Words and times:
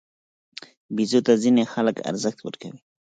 بیزو 0.95 1.19
ته 1.25 1.33
ځینې 1.43 1.63
خلک 1.73 1.95
ارزښت 2.09 2.39
ورکوي. 2.43 2.79